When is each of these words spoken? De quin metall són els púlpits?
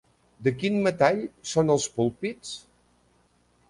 De 0.47 0.53
quin 0.61 0.79
metall 0.87 1.21
són 1.53 1.71
els 1.77 1.89
púlpits? 2.01 2.59